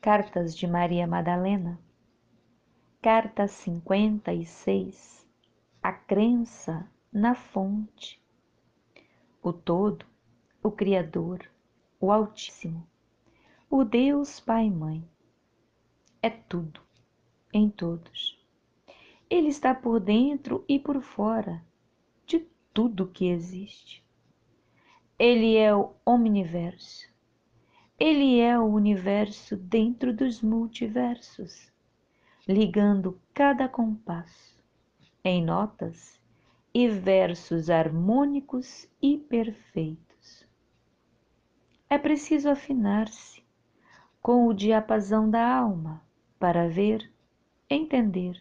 Cartas 0.00 0.56
de 0.56 0.64
Maria 0.64 1.08
Madalena, 1.08 1.76
Carta 3.02 3.48
56 3.48 5.26
A 5.82 5.92
crença 5.92 6.88
na 7.12 7.34
fonte. 7.34 8.22
O 9.42 9.52
Todo, 9.52 10.06
o 10.62 10.70
Criador, 10.70 11.50
o 12.00 12.12
Altíssimo, 12.12 12.88
o 13.68 13.84
Deus 13.84 14.38
Pai 14.38 14.66
e 14.66 14.70
Mãe, 14.70 15.04
é 16.22 16.30
tudo, 16.30 16.80
em 17.52 17.68
todos. 17.68 18.40
Ele 19.28 19.48
está 19.48 19.74
por 19.74 19.98
dentro 19.98 20.64
e 20.68 20.78
por 20.78 21.02
fora 21.02 21.60
de 22.24 22.46
tudo 22.72 23.08
que 23.08 23.26
existe. 23.26 24.06
Ele 25.18 25.56
é 25.56 25.74
o 25.74 25.92
omniverso. 26.06 27.07
Ele 27.98 28.38
é 28.38 28.56
o 28.56 28.64
universo 28.64 29.56
dentro 29.56 30.14
dos 30.14 30.40
multiversos 30.40 31.68
ligando 32.46 33.20
cada 33.34 33.68
compasso 33.68 34.56
em 35.24 35.44
notas 35.44 36.18
e 36.72 36.88
versos 36.88 37.68
harmônicos 37.68 38.88
e 39.02 39.18
perfeitos. 39.18 40.46
É 41.90 41.98
preciso 41.98 42.48
afinar-se 42.48 43.42
com 44.22 44.46
o 44.46 44.54
diapasão 44.54 45.28
da 45.28 45.44
alma 45.44 46.00
para 46.38 46.68
ver, 46.68 47.12
entender, 47.68 48.40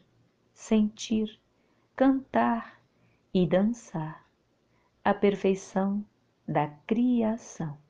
sentir, 0.54 1.42
cantar 1.96 2.80
e 3.34 3.48
dançar 3.48 4.24
a 5.04 5.16
perfeição 5.16 6.06
da 6.48 6.68
criação. 6.86 7.87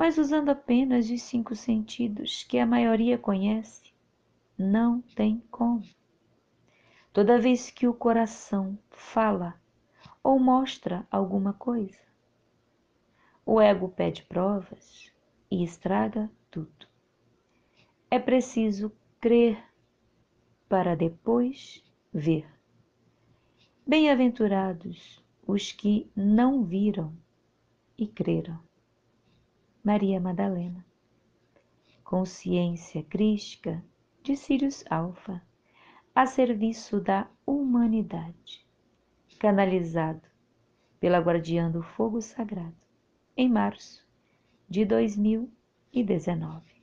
Mas 0.00 0.16
usando 0.16 0.48
apenas 0.48 1.10
os 1.10 1.20
cinco 1.20 1.54
sentidos 1.54 2.42
que 2.44 2.58
a 2.58 2.64
maioria 2.64 3.18
conhece, 3.18 3.92
não 4.56 5.02
tem 5.02 5.42
como. 5.50 5.84
Toda 7.12 7.38
vez 7.38 7.70
que 7.70 7.86
o 7.86 7.92
coração 7.92 8.78
fala 8.88 9.60
ou 10.24 10.40
mostra 10.40 11.06
alguma 11.10 11.52
coisa, 11.52 12.00
o 13.44 13.60
ego 13.60 13.90
pede 13.90 14.22
provas 14.22 15.12
e 15.50 15.62
estraga 15.62 16.30
tudo. 16.50 16.88
É 18.10 18.18
preciso 18.18 18.90
crer 19.20 19.62
para 20.66 20.96
depois 20.96 21.84
ver. 22.10 22.48
Bem-aventurados 23.86 25.22
os 25.46 25.72
que 25.72 26.10
não 26.16 26.64
viram 26.64 27.14
e 27.98 28.06
creram. 28.06 28.69
Maria 29.90 30.20
Madalena. 30.20 30.86
Consciência 32.04 33.02
crística 33.02 33.84
de 34.22 34.36
Sirius 34.36 34.84
Alfa, 34.88 35.42
a 36.14 36.26
serviço 36.26 37.00
da 37.00 37.28
humanidade, 37.44 38.64
canalizado 39.40 40.22
pela 41.00 41.18
Guardiã 41.18 41.68
do 41.68 41.82
Fogo 41.82 42.22
Sagrado, 42.22 42.86
em 43.36 43.48
março 43.48 44.06
de 44.68 44.84
2019. 44.84 46.79